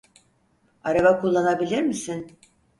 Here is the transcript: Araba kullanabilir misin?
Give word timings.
Araba 0.83 1.21
kullanabilir 1.21 1.77
misin? 1.81 2.37